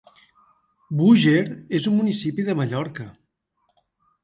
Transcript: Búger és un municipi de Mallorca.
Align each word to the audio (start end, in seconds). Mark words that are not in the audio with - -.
Búger 1.01 1.35
és 1.81 1.87
un 1.93 1.99
municipi 1.99 2.49
de 2.49 2.57
Mallorca. 2.63 3.09